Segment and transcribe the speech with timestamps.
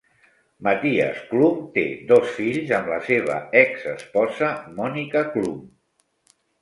[0.67, 5.61] Mattias Klum té dos fills amb la seva expesposa Monika Klum.